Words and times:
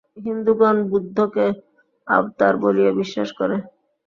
হিন্দুগণ 0.17 0.77
বুদ্ধকে 0.91 1.45
অবতার 2.07 2.53
বলিয়া 2.63 2.91
বিশ্বাস 2.99 3.29
করে। 3.39 3.55